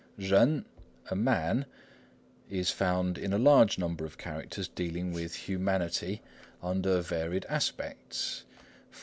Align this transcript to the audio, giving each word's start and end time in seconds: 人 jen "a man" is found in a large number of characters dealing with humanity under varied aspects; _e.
人 0.17 0.27
jen 0.27 0.65
"a 1.11 1.15
man" 1.15 1.65
is 2.49 2.71
found 2.71 3.19
in 3.19 3.33
a 3.33 3.37
large 3.37 3.77
number 3.77 4.03
of 4.03 4.17
characters 4.17 4.67
dealing 4.67 5.13
with 5.13 5.35
humanity 5.35 6.23
under 6.63 6.99
varied 7.01 7.45
aspects; 7.47 8.43
_e. 8.91 8.95